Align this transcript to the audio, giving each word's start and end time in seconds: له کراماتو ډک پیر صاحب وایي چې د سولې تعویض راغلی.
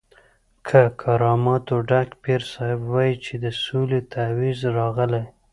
له 0.69 0.81
کراماتو 1.01 1.75
ډک 1.89 2.09
پیر 2.23 2.41
صاحب 2.53 2.79
وایي 2.91 3.15
چې 3.25 3.33
د 3.43 3.45
سولې 3.63 3.99
تعویض 4.13 4.59
راغلی. 4.77 5.25